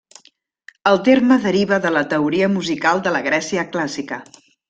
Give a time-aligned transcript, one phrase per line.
[0.91, 4.19] El terme deriva de la teoria musical de la Grècia clàssica.